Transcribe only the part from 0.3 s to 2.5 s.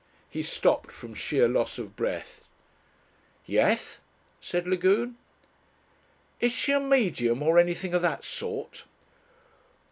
stopped from sheer loss of breath.